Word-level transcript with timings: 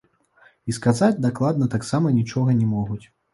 І 0.71 0.73
сказаць 0.77 1.21
дакладна 1.25 1.67
таксама 1.75 2.15
нічога 2.17 2.57
не 2.63 2.71
могуць. 2.73 3.01